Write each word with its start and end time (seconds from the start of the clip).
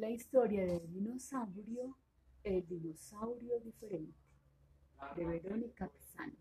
La 0.00 0.08
historia 0.08 0.64
del 0.64 0.90
dinosaurio, 0.90 1.94
el 2.42 2.66
dinosaurio 2.66 3.60
diferente, 3.60 4.18
de 5.14 5.26
Verónica 5.26 5.88
Pisano. 5.88 6.38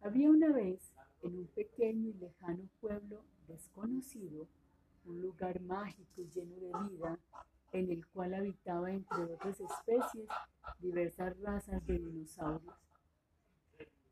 Había 0.00 0.30
una 0.30 0.54
vez, 0.54 0.94
en 1.22 1.36
un 1.36 1.46
pequeño 1.48 2.08
y 2.08 2.14
lejano 2.14 2.66
pueblo 2.80 3.26
desconocido, 3.46 4.48
un 5.04 5.20
lugar 5.20 5.60
mágico 5.60 6.22
y 6.22 6.30
lleno 6.30 6.56
de 6.56 6.88
vida, 6.88 7.18
en 7.72 7.90
el 7.90 8.06
cual 8.06 8.32
habitaba, 8.32 8.90
entre 8.90 9.24
otras 9.24 9.60
especies, 9.60 10.30
diversas 10.78 11.38
razas 11.40 11.84
de 11.84 11.98
dinosaurios. 11.98 12.74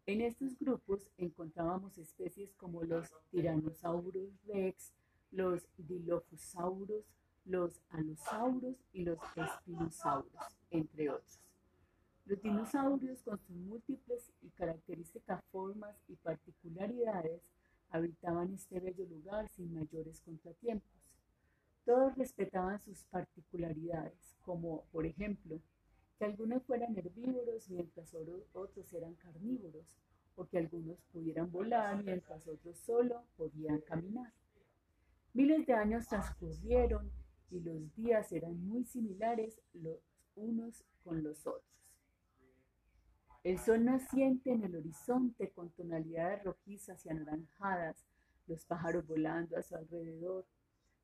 En 0.04 0.20
estos 0.20 0.58
grupos 0.58 1.10
encontrábamos 1.16 1.96
especies 1.96 2.52
como 2.56 2.82
los 2.82 3.10
Tyrannosaurus 3.30 4.38
rex, 4.44 4.92
los 5.30 5.66
Dilophosaurus, 5.78 7.06
los 7.48 7.80
alosauros 7.90 8.76
y 8.92 9.04
los 9.04 9.18
espinosaurios, 9.34 10.44
entre 10.70 11.08
otros. 11.10 11.40
Los 12.26 12.42
dinosaurios, 12.42 13.22
con 13.22 13.38
sus 13.38 13.56
múltiples 13.56 14.30
y 14.42 14.50
características 14.50 15.42
formas 15.50 15.96
y 16.08 16.16
particularidades, 16.16 17.40
habitaban 17.90 18.52
este 18.52 18.80
bello 18.80 19.06
lugar 19.06 19.48
sin 19.48 19.72
mayores 19.74 20.20
contratiempos. 20.20 20.92
Todos 21.86 22.14
respetaban 22.18 22.78
sus 22.80 23.04
particularidades, 23.04 24.36
como, 24.44 24.84
por 24.92 25.06
ejemplo, 25.06 25.58
que 26.18 26.26
algunos 26.26 26.62
fueran 26.64 26.94
herbívoros 26.98 27.70
mientras 27.70 28.14
otros 28.52 28.92
eran 28.92 29.14
carnívoros, 29.14 29.96
o 30.36 30.44
que 30.46 30.58
algunos 30.58 30.98
pudieran 31.12 31.50
volar 31.50 32.04
mientras 32.04 32.46
otros 32.46 32.78
solo 32.78 33.24
podían 33.38 33.80
caminar. 33.80 34.32
Miles 35.32 35.66
de 35.66 35.72
años 35.72 36.06
transcurrieron 36.08 37.10
y 37.50 37.60
los 37.60 37.94
días 37.94 38.30
eran 38.32 38.60
muy 38.66 38.84
similares 38.84 39.60
los 39.72 39.98
unos 40.36 40.84
con 41.02 41.22
los 41.22 41.46
otros. 41.46 41.64
El 43.44 43.58
sol 43.58 43.84
naciente 43.84 44.52
en 44.52 44.64
el 44.64 44.76
horizonte 44.76 45.50
con 45.50 45.70
tonalidades 45.70 46.44
rojizas 46.44 47.04
y 47.06 47.08
anaranjadas, 47.08 48.04
los 48.46 48.64
pájaros 48.64 49.06
volando 49.06 49.56
a 49.56 49.62
su 49.62 49.76
alrededor, 49.76 50.46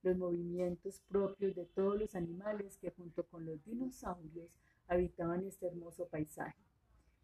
los 0.03 0.17
movimientos 0.17 1.01
propios 1.09 1.55
de 1.55 1.65
todos 1.65 1.99
los 1.99 2.15
animales 2.15 2.77
que 2.77 2.91
junto 2.91 3.25
con 3.27 3.47
los 3.47 3.65
dinosaurios 3.65 4.59
habitaban 4.89 5.45
este 5.45 5.67
hermoso 5.67 6.07
paisaje. 6.09 6.63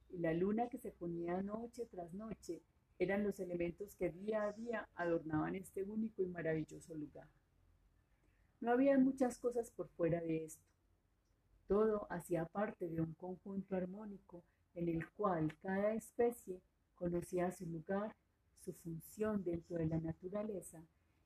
Y 0.08 0.18
la 0.18 0.32
luna 0.32 0.68
que 0.68 0.78
se 0.78 0.90
ponía 0.90 1.42
noche 1.42 1.86
tras 1.86 2.12
noche 2.14 2.62
eran 2.98 3.24
los 3.24 3.38
elementos 3.40 3.94
que 3.96 4.10
día 4.10 4.44
a 4.44 4.52
día 4.52 4.88
adornaban 4.94 5.54
este 5.54 5.82
único 5.82 6.22
y 6.22 6.28
maravilloso 6.28 6.94
lugar. 6.94 7.28
No 8.60 8.72
había 8.72 8.98
muchas 8.98 9.38
cosas 9.38 9.70
por 9.70 9.88
fuera 9.88 10.20
de 10.20 10.44
esto. 10.44 10.62
Todo 11.66 12.06
hacía 12.10 12.44
parte 12.44 12.88
de 12.88 13.00
un 13.00 13.14
conjunto 13.14 13.74
armónico 13.74 14.42
en 14.74 14.88
el 14.88 15.08
cual 15.12 15.56
cada 15.62 15.94
especie 15.94 16.60
conocía 16.94 17.50
su 17.52 17.64
lugar, 17.64 18.14
su 18.58 18.74
función 18.74 19.42
dentro 19.42 19.78
de 19.78 19.86
la 19.86 19.98
naturaleza 19.98 20.82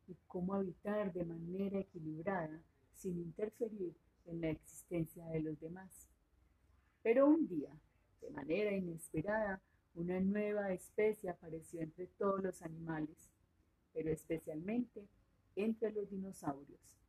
y 0.06 0.14
cómo 0.28 0.54
habitar 0.54 1.12
de 1.12 1.24
manera 1.24 1.80
equilibrada 1.80 2.62
sin 2.92 3.18
interferir 3.18 3.96
en 4.26 4.40
la 4.40 4.50
existencia 4.50 5.26
de 5.26 5.40
los 5.40 5.58
demás. 5.58 6.08
Pero 7.02 7.26
un 7.26 7.48
día, 7.48 7.76
de 8.20 8.30
manera 8.30 8.70
inesperada, 8.70 9.60
una 9.94 10.20
nueva 10.20 10.72
especie 10.72 11.30
apareció 11.30 11.80
entre 11.80 12.06
todos 12.06 12.42
los 12.42 12.62
animales, 12.62 13.28
pero 13.92 14.10
especialmente 14.10 15.08
entre 15.56 15.92
los 15.92 16.08
dinosaurios. 16.08 17.03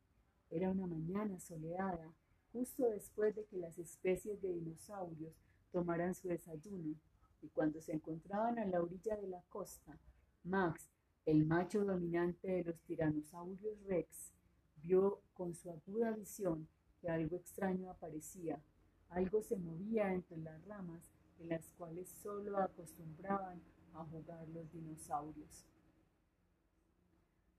Era 0.50 0.70
una 0.70 0.88
mañana 0.88 1.40
soleada, 1.40 2.14
justo 2.54 2.90
después 2.90 3.36
de 3.36 3.46
que 3.46 3.58
las 3.58 3.78
especies 3.78 4.42
de 4.42 4.54
dinosaurios 4.54 5.34
tomaran 5.72 6.14
su 6.16 6.28
desayuno, 6.28 6.96
y 7.42 7.48
cuando 7.50 7.82
se 7.82 7.94
encontraban 7.94 8.58
a 8.60 8.66
la 8.66 8.82
orilla 8.82 9.18
de 9.18 9.28
la 9.28 9.42
costa, 9.50 9.98
Max, 10.44 10.90
el 11.26 11.46
macho 11.46 11.84
dominante 11.84 12.48
de 12.48 12.64
los 12.64 12.80
tiranosaurios 12.82 13.84
rex, 13.86 14.32
vio 14.78 15.22
con 15.34 15.56
su 15.56 15.70
aguda 15.70 16.12
visión 16.12 16.68
que 17.02 17.10
algo 17.10 17.36
extraño 17.36 17.90
aparecía, 17.90 18.62
algo 19.10 19.42
se 19.42 19.58
movía 19.58 20.14
entre 20.14 20.38
las 20.38 20.64
ramas 20.66 21.12
en 21.40 21.50
las 21.50 21.72
cuales 21.74 22.10
solo 22.10 22.58
acostumbraban 22.58 23.62
a 23.94 24.04
jugar 24.06 24.48
los 24.50 24.72
dinosaurios. 24.72 25.66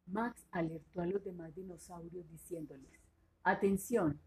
Max 0.07 0.47
alertó 0.51 1.01
a 1.01 1.07
los 1.07 1.23
demás 1.25 1.55
dinosaurios 1.55 2.29
diciéndoles, 2.31 3.01
Atención, 3.43 4.21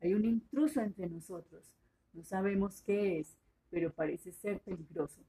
hay 0.00 0.14
un 0.14 0.24
intruso 0.24 0.80
entre 0.80 1.08
nosotros. 1.08 1.72
No 2.12 2.22
sabemos 2.22 2.82
qué 2.82 3.20
es, 3.20 3.36
pero 3.70 3.92
parece 3.92 4.32
ser 4.32 4.60
peligroso. 4.60 5.22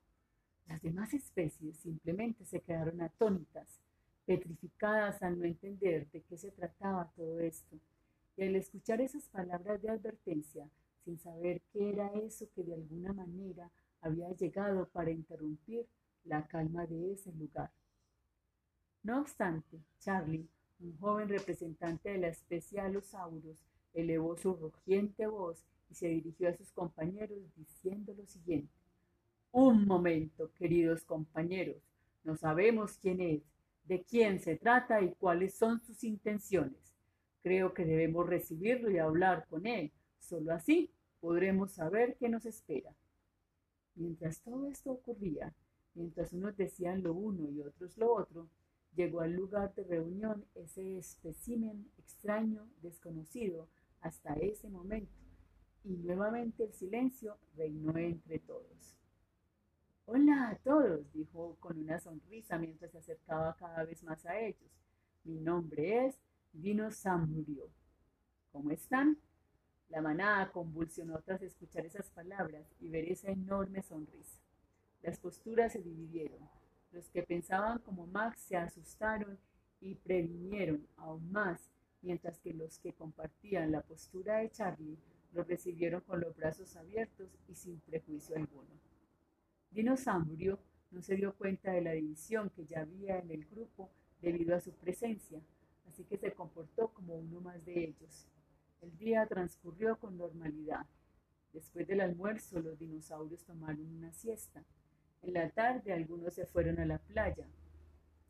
Las 0.68 0.82
demás 0.82 1.14
especies 1.14 1.78
simplemente 1.78 2.46
se 2.46 2.62
quedaron 2.62 3.02
atónitas, 3.02 3.80
petrificadas 4.26 5.22
al 5.22 5.40
no 5.40 5.46
entender 5.46 6.10
de 6.12 6.22
qué 6.22 6.38
se 6.38 6.52
trataba 6.52 7.12
todo 7.16 7.40
esto. 7.40 7.78
Y 8.38 8.44
al 8.44 8.56
escuchar 8.56 9.02
esas 9.02 9.28
palabras 9.30 9.82
de 9.82 9.90
advertencia, 9.90 10.68
sin 11.04 11.20
saber 11.20 11.62
qué 11.72 11.92
era 11.92 12.08
eso 12.16 12.48
que 12.56 12.64
de 12.64 12.74
alguna 12.74 13.14
manera 13.14 13.72
había 14.02 14.30
llegado 14.32 14.88
para 14.90 15.12
interrumpir 15.12 15.86
la 16.24 16.48
calma 16.48 16.86
de 16.88 17.14
ese 17.14 17.32
lugar. 17.34 17.72
No 19.06 19.20
obstante, 19.22 19.78
Charlie, 20.00 20.50
un 20.80 20.98
joven 20.98 21.30
representante 21.30 22.10
de 22.10 22.18
la 22.18 22.30
especie 22.30 22.80
Allosaurus, 22.80 23.64
elevó 23.94 24.36
su 24.36 24.56
rugiente 24.56 25.28
voz 25.28 25.64
y 25.92 25.94
se 25.94 26.08
dirigió 26.08 26.50
a 26.50 26.58
sus 26.58 26.72
compañeros 26.72 27.38
diciendo 27.56 28.16
lo 28.18 28.26
siguiente. 28.26 28.74
Un 29.52 29.86
momento, 29.86 30.52
queridos 30.56 31.04
compañeros, 31.04 31.78
no 32.24 32.36
sabemos 32.36 32.98
quién 32.98 33.22
es, 33.22 33.44
de 33.84 34.02
quién 34.02 34.40
se 34.40 34.56
trata 34.56 35.00
y 35.04 35.14
cuáles 35.14 35.54
son 35.54 35.80
sus 35.84 36.04
intenciones. 36.04 36.96
Creo 37.44 37.76
que 37.76 37.86
debemos 37.86 38.28
recibirlo 38.28 38.90
y 38.90 38.98
hablar 38.98 39.46
con 39.48 39.68
él. 39.68 39.92
Solo 40.18 40.52
así 40.52 40.90
podremos 41.20 41.74
saber 41.74 42.18
qué 42.20 42.28
nos 42.28 42.48
espera. 42.48 42.92
Mientras 43.94 44.42
todo 44.42 44.66
esto 44.66 44.94
ocurría, 44.94 45.54
mientras 45.94 46.34
unos 46.34 46.58
decían 46.58 47.04
lo 47.04 47.14
uno 47.14 47.52
y 47.52 47.62
otros 47.62 47.96
lo 48.00 48.12
otro, 48.12 48.50
Llegó 48.96 49.22
al 49.22 49.34
lugar 49.34 49.76
de 49.76 49.84
reunión 49.84 50.46
ese 50.56 50.98
espécimen 50.98 51.92
extraño, 51.98 52.66
desconocido 52.82 53.68
hasta 54.00 54.36
ese 54.36 54.70
momento, 54.70 55.12
y 55.84 55.98
nuevamente 55.98 56.64
el 56.64 56.74
silencio 56.74 57.38
reinó 57.58 57.98
entre 57.98 58.40
todos. 58.40 58.96
Hola 60.06 60.50
a 60.50 60.56
todos, 60.60 61.12
dijo 61.12 61.58
con 61.60 61.78
una 61.78 62.00
sonrisa 62.00 62.58
mientras 62.58 62.92
se 62.92 63.00
acercaba 63.00 63.56
cada 63.58 63.84
vez 63.84 64.02
más 64.04 64.26
a 64.26 64.40
ellos. 64.40 64.72
Mi 65.26 65.40
nombre 65.40 66.06
es 66.06 66.18
Dinosaurio. 66.54 67.68
¿Cómo 68.52 68.72
están? 68.72 69.18
La 69.90 70.02
manada 70.02 70.52
convulsionó 70.52 71.20
tras 71.22 71.42
escuchar 71.42 71.86
esas 71.86 72.10
palabras 72.12 72.66
y 72.80 72.88
ver 72.90 73.12
esa 73.12 73.30
enorme 73.30 73.82
sonrisa. 73.82 74.40
Las 75.02 75.20
posturas 75.20 75.74
se 75.74 75.82
dividieron. 75.82 76.40
Los 76.96 77.10
que 77.10 77.24
pensaban 77.24 77.80
como 77.80 78.08
Max 78.08 78.40
se 78.40 78.56
asustaron 78.56 79.38
y 79.82 79.96
previnieron 79.96 80.88
aún 80.96 81.30
más, 81.30 81.70
mientras 82.02 82.40
que 82.40 82.54
los 82.54 82.80
que 82.80 82.94
compartían 82.94 83.74
la 83.74 83.82
postura 83.82 84.38
de 84.38 84.50
Charlie 84.50 84.98
lo 85.34 85.44
recibieron 85.44 86.00
con 86.00 86.22
los 86.22 86.34
brazos 86.38 86.74
abiertos 86.78 87.28
y 87.50 87.56
sin 87.56 87.82
prejuicio 87.82 88.38
alguno. 88.38 88.80
Dinosaurio 89.72 90.58
no 90.92 91.02
se 91.02 91.18
dio 91.18 91.36
cuenta 91.36 91.74
de 91.74 91.82
la 91.82 91.92
división 91.92 92.50
que 92.52 92.66
ya 92.66 92.80
había 92.80 93.20
en 93.20 93.30
el 93.30 93.44
grupo 93.44 93.92
debido 94.22 94.56
a 94.56 94.62
su 94.62 94.72
presencia, 94.72 95.42
así 95.90 96.06
que 96.06 96.16
se 96.16 96.32
comportó 96.32 96.94
como 96.94 97.16
uno 97.16 97.42
más 97.42 97.66
de 97.66 97.90
ellos. 97.90 98.26
El 98.80 98.98
día 98.98 99.26
transcurrió 99.28 100.00
con 100.00 100.18
normalidad. 100.18 100.86
Después 101.52 101.86
del 101.88 102.00
almuerzo, 102.00 102.62
los 102.62 102.80
dinosaurios 102.80 103.44
tomaron 103.44 103.86
una 103.98 104.14
siesta. 104.14 104.64
En 105.26 105.34
la 105.34 105.50
tarde 105.50 105.92
algunos 105.92 106.36
se 106.36 106.46
fueron 106.46 106.80
a 106.80 106.86
la 106.86 107.00
playa 107.00 107.48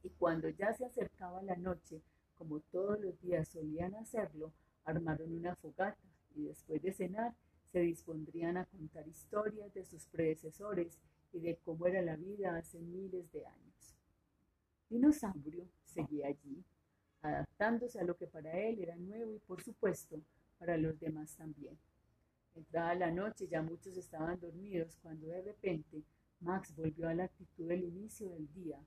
y 0.01 0.09
cuando 0.11 0.47
ya 0.47 0.73
se 0.73 0.85
acercaba 0.85 1.43
la 1.43 1.57
noche, 1.57 2.01
como 2.37 2.61
todos 2.61 2.97
los 3.01 3.19
días 3.19 3.49
solían 3.49 3.95
hacerlo, 3.95 4.53
armaron 4.85 5.33
una 5.33 5.57
fogata 5.57 6.07
y 6.35 6.43
después 6.43 6.81
de 6.81 6.93
cenar 6.93 7.35
se 7.73 7.79
dispondrían 7.81 8.55
a 8.55 8.63
contar 8.63 9.05
historias 9.09 9.73
de 9.73 9.83
sus 9.83 10.05
predecesores 10.05 10.97
y 11.33 11.41
de 11.41 11.57
cómo 11.65 11.85
era 11.85 12.01
la 12.01 12.15
vida 12.15 12.55
hace 12.55 12.79
miles 12.79 13.29
de 13.33 13.45
años. 13.45 13.97
Dinosaurio 14.89 15.67
seguía 15.83 16.27
allí, 16.27 16.63
adaptándose 17.21 17.99
a 17.99 18.05
lo 18.05 18.15
que 18.15 18.27
para 18.27 18.57
él 18.57 18.79
era 18.79 18.95
nuevo 18.95 19.33
y 19.33 19.39
por 19.39 19.61
supuesto 19.61 20.21
para 20.57 20.77
los 20.77 20.97
demás 20.97 21.35
también. 21.35 21.77
Entrada 22.55 22.95
la 22.95 23.11
noche 23.11 23.49
ya 23.49 23.61
muchos 23.61 23.97
estaban 23.97 24.39
dormidos 24.39 24.97
cuando 25.01 25.27
de 25.27 25.41
repente 25.41 26.05
Max 26.45 26.75
volvió 26.75 27.09
a 27.09 27.15
la 27.15 27.23
actitud 27.23 27.67
del 27.67 27.83
inicio 27.83 28.29
del 28.29 28.47
día, 28.53 28.79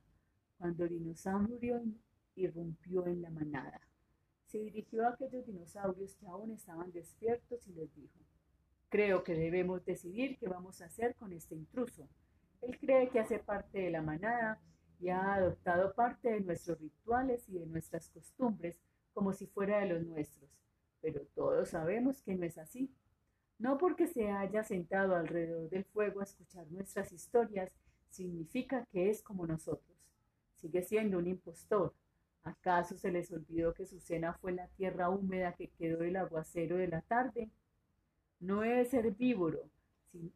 cuando 0.57 0.85
el 0.85 0.91
dinosaurio 0.91 1.83
irrumpió 2.35 3.05
en 3.05 3.21
la 3.21 3.29
manada. 3.29 3.81
se 4.45 4.57
dirigió 4.57 5.05
a 5.05 5.09
aquellos 5.09 5.45
dinosaurios 5.45 6.15
que 6.15 6.25
aún 6.25 6.51
estaban 6.51 6.91
despiertos 6.91 7.67
y 7.67 7.73
les 7.73 7.93
dijo, 7.93 8.19
creo 8.89 9.23
que 9.23 9.35
debemos 9.35 9.85
decidir 9.85 10.39
qué 10.39 10.47
vamos 10.47 10.81
a 10.81 10.85
hacer 10.85 11.15
con 11.15 11.33
este 11.33 11.53
intruso. 11.53 12.09
Él 12.61 12.79
cree 12.79 13.09
que 13.09 13.19
hace 13.19 13.37
parte 13.37 13.79
de 13.79 13.91
la 13.91 14.01
manada 14.01 14.59
y 14.99 15.09
ha 15.09 15.35
adoptado 15.35 15.93
parte 15.93 16.31
de 16.31 16.39
nuestros 16.39 16.79
rituales 16.79 17.47
y 17.49 17.59
de 17.59 17.67
nuestras 17.67 18.09
costumbres 18.09 18.77
como 19.13 19.33
si 19.33 19.45
fuera 19.45 19.79
de 19.79 19.89
los 19.89 20.03
nuestros, 20.03 20.49
pero 21.01 21.21
todos 21.35 21.69
sabemos 21.69 22.21
que 22.23 22.35
no 22.35 22.45
es 22.45 22.57
así. 22.57 22.91
No 23.59 23.77
porque 23.77 24.07
se 24.07 24.31
haya 24.31 24.63
sentado 24.63 25.15
alrededor 25.15 25.69
del 25.69 25.83
fuego 25.83 26.21
a 26.21 26.23
escuchar 26.23 26.65
nuestras 26.71 27.11
historias, 27.11 27.69
significa 28.09 28.85
que 28.91 29.09
es 29.09 29.21
como 29.21 29.45
nosotros. 29.45 29.97
Sigue 30.55 30.81
siendo 30.81 31.17
un 31.17 31.27
impostor. 31.27 31.93
¿Acaso 32.43 32.97
se 32.97 33.11
les 33.11 33.31
olvidó 33.31 33.73
que 33.73 33.85
su 33.85 33.99
cena 33.99 34.33
fue 34.33 34.53
la 34.53 34.67
tierra 34.69 35.09
húmeda 35.09 35.53
que 35.53 35.67
quedó 35.67 35.99
del 35.99 36.15
aguacero 36.15 36.77
de 36.77 36.87
la 36.87 37.01
tarde? 37.01 37.49
No 38.39 38.63
es 38.63 38.93
herbívoro 38.93 39.69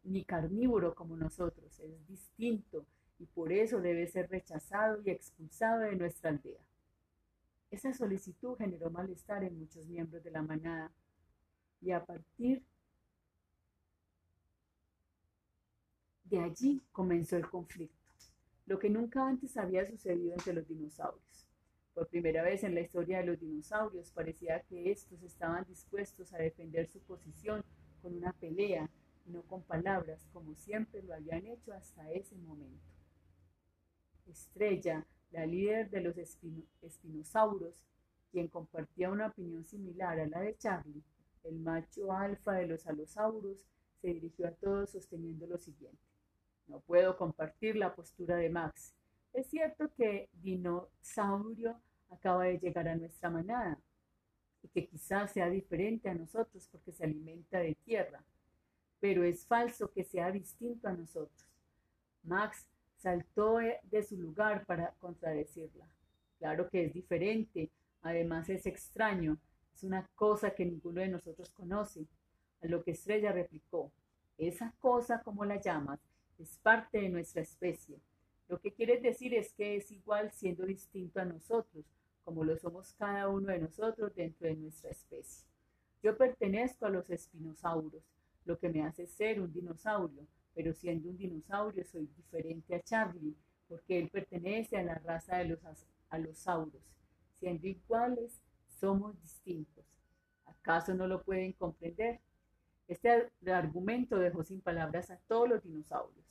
ni 0.04 0.24
carnívoro 0.24 0.94
como 0.94 1.16
nosotros, 1.16 1.80
es 1.80 2.06
distinto 2.06 2.86
y 3.18 3.26
por 3.26 3.52
eso 3.52 3.80
debe 3.80 4.06
ser 4.06 4.30
rechazado 4.30 5.00
y 5.02 5.10
expulsado 5.10 5.80
de 5.80 5.96
nuestra 5.96 6.30
aldea. 6.30 6.60
Esa 7.70 7.92
solicitud 7.92 8.56
generó 8.56 8.90
malestar 8.90 9.42
en 9.42 9.58
muchos 9.58 9.86
miembros 9.88 10.22
de 10.22 10.30
la 10.30 10.42
manada 10.42 10.92
y 11.80 11.90
a 11.90 12.04
partir 12.04 12.62
allí 16.38 16.82
comenzó 16.92 17.36
el 17.36 17.48
conflicto, 17.48 18.02
lo 18.66 18.78
que 18.78 18.90
nunca 18.90 19.26
antes 19.26 19.56
había 19.56 19.84
sucedido 19.86 20.32
entre 20.32 20.54
los 20.54 20.66
dinosaurios. 20.66 21.46
Por 21.94 22.08
primera 22.08 22.42
vez 22.42 22.64
en 22.64 22.74
la 22.74 22.80
historia 22.80 23.18
de 23.18 23.26
los 23.26 23.38
dinosaurios 23.38 24.10
parecía 24.10 24.60
que 24.62 24.90
estos 24.90 25.22
estaban 25.22 25.64
dispuestos 25.68 26.32
a 26.32 26.38
defender 26.38 26.88
su 26.88 27.00
posición 27.00 27.64
con 28.02 28.16
una 28.16 28.32
pelea 28.32 28.90
y 29.26 29.30
no 29.30 29.42
con 29.42 29.62
palabras, 29.62 30.28
como 30.32 30.54
siempre 30.54 31.02
lo 31.02 31.14
habían 31.14 31.46
hecho 31.46 31.72
hasta 31.72 32.10
ese 32.10 32.36
momento. 32.36 32.84
Estrella, 34.26 35.06
la 35.30 35.46
líder 35.46 35.90
de 35.90 36.00
los 36.00 36.16
espinosauros, 36.82 37.84
quien 38.32 38.48
compartía 38.48 39.10
una 39.10 39.28
opinión 39.28 39.64
similar 39.64 40.18
a 40.18 40.26
la 40.26 40.40
de 40.40 40.56
Charlie, 40.56 41.02
el 41.44 41.60
macho 41.60 42.12
alfa 42.12 42.54
de 42.54 42.66
los 42.66 42.86
alosauros, 42.86 43.64
se 44.00 44.08
dirigió 44.08 44.48
a 44.48 44.52
todos 44.52 44.90
sosteniendo 44.90 45.46
lo 45.46 45.58
siguiente. 45.58 46.13
No 46.66 46.80
puedo 46.80 47.16
compartir 47.16 47.76
la 47.76 47.94
postura 47.94 48.36
de 48.36 48.50
Max. 48.50 48.94
Es 49.32 49.46
cierto 49.48 49.90
que 49.96 50.28
Dinosaurio 50.32 51.80
acaba 52.10 52.44
de 52.44 52.58
llegar 52.58 52.88
a 52.88 52.96
nuestra 52.96 53.30
manada, 53.30 53.78
y 54.64 54.68
que 54.68 54.86
quizás 54.86 55.32
sea 55.32 55.50
diferente 55.50 56.08
a 56.08 56.14
nosotros 56.14 56.66
porque 56.72 56.92
se 56.92 57.04
alimenta 57.04 57.58
de 57.58 57.74
tierra, 57.84 58.24
pero 58.98 59.22
es 59.22 59.44
falso 59.46 59.92
que 59.92 60.04
sea 60.04 60.32
distinto 60.32 60.88
a 60.88 60.92
nosotros. 60.92 61.46
Max 62.22 62.66
saltó 62.96 63.58
de 63.58 64.02
su 64.02 64.16
lugar 64.16 64.64
para 64.64 64.92
contradecirla. 65.00 65.86
Claro 66.38 66.70
que 66.70 66.86
es 66.86 66.94
diferente, 66.94 67.70
además 68.00 68.48
es 68.48 68.64
extraño, 68.64 69.36
es 69.74 69.84
una 69.84 70.08
cosa 70.14 70.54
que 70.54 70.64
ninguno 70.64 71.02
de 71.02 71.08
nosotros 71.08 71.50
conoce. 71.50 72.06
A 72.62 72.66
lo 72.66 72.82
que 72.82 72.92
Estrella 72.92 73.30
replicó, 73.32 73.92
esa 74.38 74.72
cosa, 74.80 75.22
como 75.22 75.44
la 75.44 75.60
llamas, 75.60 76.00
es 76.38 76.58
parte 76.58 77.00
de 77.00 77.08
nuestra 77.08 77.42
especie. 77.42 77.98
Lo 78.48 78.60
que 78.60 78.72
quieres 78.72 79.02
decir 79.02 79.34
es 79.34 79.52
que 79.54 79.76
es 79.76 79.90
igual 79.90 80.30
siendo 80.32 80.66
distinto 80.66 81.20
a 81.20 81.24
nosotros, 81.24 81.84
como 82.24 82.44
lo 82.44 82.56
somos 82.56 82.94
cada 82.94 83.28
uno 83.28 83.52
de 83.52 83.58
nosotros 83.58 84.14
dentro 84.14 84.48
de 84.48 84.56
nuestra 84.56 84.90
especie. 84.90 85.46
Yo 86.02 86.16
pertenezco 86.16 86.86
a 86.86 86.90
los 86.90 87.08
espinosauros, 87.08 88.02
lo 88.44 88.58
que 88.58 88.68
me 88.68 88.82
hace 88.82 89.06
ser 89.06 89.40
un 89.40 89.52
dinosaurio, 89.52 90.26
pero 90.54 90.72
siendo 90.74 91.08
un 91.08 91.16
dinosaurio 91.16 91.84
soy 91.84 92.06
diferente 92.16 92.74
a 92.74 92.82
Charlie, 92.82 93.34
porque 93.68 93.98
él 93.98 94.10
pertenece 94.10 94.76
a 94.76 94.82
la 94.82 94.96
raza 94.96 95.38
de 95.38 95.46
los 95.46 95.58
alosauros. 96.10 96.82
Siendo 97.38 97.66
iguales, 97.66 98.40
somos 98.68 99.20
distintos. 99.20 99.84
¿Acaso 100.44 100.94
no 100.94 101.06
lo 101.06 101.22
pueden 101.22 101.52
comprender? 101.52 102.20
Este 102.86 103.30
argumento 103.46 104.18
dejó 104.18 104.44
sin 104.44 104.60
palabras 104.60 105.10
a 105.10 105.18
todos 105.26 105.48
los 105.48 105.62
dinosaurios. 105.62 106.24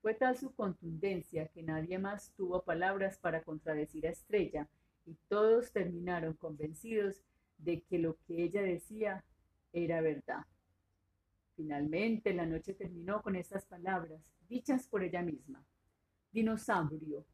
Fue 0.00 0.14
tal 0.14 0.36
su 0.36 0.54
contundencia 0.54 1.48
que 1.48 1.62
nadie 1.62 1.98
más 1.98 2.32
tuvo 2.36 2.62
palabras 2.62 3.18
para 3.18 3.42
contradecir 3.42 4.06
a 4.06 4.10
Estrella, 4.10 4.68
y 5.04 5.16
todos 5.28 5.72
terminaron 5.72 6.34
convencidos 6.34 7.22
de 7.58 7.80
que 7.82 7.98
lo 7.98 8.16
que 8.26 8.44
ella 8.44 8.62
decía 8.62 9.24
era 9.72 10.00
verdad. 10.00 10.44
Finalmente 11.56 12.32
la 12.34 12.46
noche 12.46 12.74
terminó 12.74 13.22
con 13.22 13.34
estas 13.34 13.64
palabras, 13.64 14.20
dichas 14.48 14.86
por 14.86 15.02
ella 15.02 15.22
misma. 15.22 15.64
Dinosaurio 16.30 17.24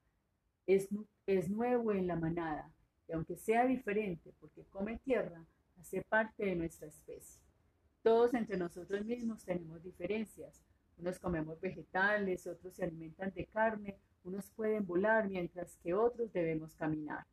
es, 0.66 0.88
es 1.26 1.50
nuevo 1.50 1.92
en 1.92 2.06
la 2.06 2.16
manada, 2.16 2.72
y 3.06 3.12
aunque 3.12 3.36
sea 3.36 3.66
diferente 3.66 4.32
porque 4.40 4.64
come 4.70 4.98
tierra, 4.98 5.44
hace 5.78 6.02
parte 6.02 6.46
de 6.46 6.56
nuestra 6.56 6.88
especie. 6.88 7.42
Todos 8.04 8.34
entre 8.34 8.58
nosotros 8.58 9.02
mismos 9.06 9.46
tenemos 9.46 9.82
diferencias. 9.82 10.62
Unos 10.98 11.18
comemos 11.18 11.58
vegetales, 11.58 12.46
otros 12.46 12.74
se 12.74 12.84
alimentan 12.84 13.32
de 13.32 13.46
carne, 13.46 13.98
unos 14.24 14.50
pueden 14.50 14.84
volar 14.84 15.26
mientras 15.26 15.78
que 15.78 15.94
otros 15.94 16.30
debemos 16.30 16.74
caminar. 16.74 17.24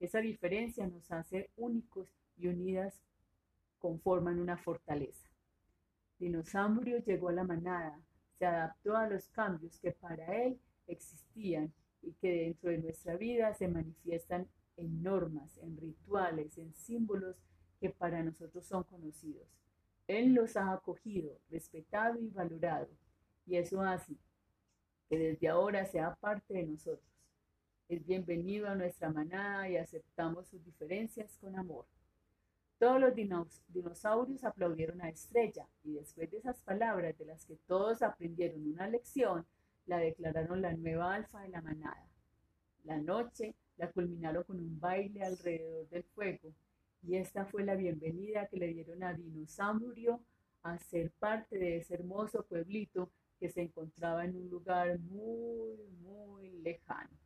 Esa 0.00 0.18
diferencia 0.18 0.88
nos 0.88 1.08
hace 1.12 1.50
únicos 1.56 2.08
y 2.36 2.48
unidas 2.48 3.00
conforman 3.78 4.40
una 4.40 4.56
fortaleza. 4.56 5.30
Dinosaurio 6.18 6.98
llegó 6.98 7.28
a 7.28 7.34
la 7.34 7.44
manada, 7.44 8.00
se 8.40 8.46
adaptó 8.46 8.96
a 8.96 9.08
los 9.08 9.28
cambios 9.28 9.78
que 9.78 9.92
para 9.92 10.34
él 10.42 10.58
existían 10.88 11.72
y 12.02 12.12
que 12.14 12.32
dentro 12.32 12.70
de 12.70 12.78
nuestra 12.78 13.16
vida 13.16 13.54
se 13.54 13.68
manifiestan 13.68 14.48
en 14.76 15.00
normas, 15.00 15.56
en 15.58 15.76
rituales, 15.76 16.58
en 16.58 16.74
símbolos 16.74 17.36
que 17.78 17.90
para 17.90 18.24
nosotros 18.24 18.66
son 18.66 18.82
conocidos. 18.82 19.46
Él 20.08 20.34
los 20.34 20.56
ha 20.56 20.72
acogido, 20.72 21.38
respetado 21.50 22.18
y 22.18 22.28
valorado, 22.30 22.88
y 23.46 23.56
eso 23.56 23.80
hace 23.80 24.16
que 25.08 25.18
desde 25.18 25.48
ahora 25.48 25.86
sea 25.86 26.16
parte 26.16 26.54
de 26.54 26.66
nosotros 26.66 27.08
es 27.88 28.04
bienvenido 28.04 28.68
a 28.68 28.74
nuestra 28.74 29.10
manada 29.10 29.66
y 29.68 29.78
aceptamos 29.78 30.46
sus 30.48 30.62
diferencias 30.62 31.38
con 31.38 31.58
amor. 31.58 31.86
Todos 32.78 33.00
los 33.00 33.14
dinosaurios 33.14 34.44
aplaudieron 34.44 35.00
a 35.00 35.08
Estrella 35.08 35.66
y 35.82 35.94
después 35.94 36.30
de 36.30 36.36
esas 36.36 36.60
palabras 36.60 37.16
de 37.16 37.24
las 37.24 37.46
que 37.46 37.56
todos 37.66 38.02
aprendieron 38.02 38.66
una 38.66 38.86
lección, 38.88 39.46
la 39.86 39.98
declararon 39.98 40.60
la 40.60 40.74
nueva 40.74 41.14
alfa 41.14 41.40
de 41.40 41.48
la 41.48 41.62
manada. 41.62 42.06
La 42.84 42.98
noche 42.98 43.54
la 43.78 43.90
culminaron 43.90 44.44
con 44.44 44.60
un 44.60 44.78
baile 44.78 45.22
alrededor 45.22 45.88
del 45.88 46.04
fuego 46.04 46.52
y 47.02 47.16
esta 47.16 47.46
fue 47.46 47.64
la 47.64 47.74
bienvenida 47.74 48.48
que 48.48 48.56
le 48.56 48.68
dieron 48.68 49.02
a 49.02 49.14
Dinosaurio 49.14 50.22
a 50.62 50.78
ser 50.78 51.12
parte 51.18 51.58
de 51.58 51.78
ese 51.78 51.94
hermoso 51.94 52.44
pueblito 52.44 53.10
que 53.38 53.48
se 53.48 53.62
encontraba 53.62 54.24
en 54.24 54.36
un 54.36 54.50
lugar 54.50 54.98
muy, 54.98 55.76
muy 56.00 56.50
lejano. 56.62 57.16